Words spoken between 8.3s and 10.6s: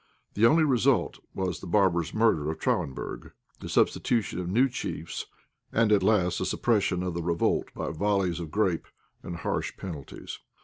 of grape and harsh penalties.